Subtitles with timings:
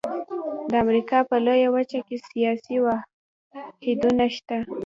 [0.69, 4.57] د امریکا په لویه وچه کې سیاسي واحدونه شته.